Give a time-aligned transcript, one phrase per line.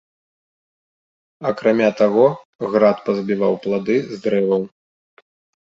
[1.49, 2.25] Акрамя таго,
[2.73, 4.61] град пазбіваў плады з дрэваў.